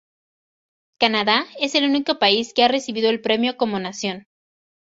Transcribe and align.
Canadá 0.97 1.45
es 1.59 1.75
el 1.75 1.83
único 1.85 2.17
país 2.17 2.55
que 2.55 2.63
ha 2.63 2.67
recibido 2.67 3.11
el 3.11 3.21
premio 3.21 3.55
como 3.55 3.77
nación. 3.77 4.25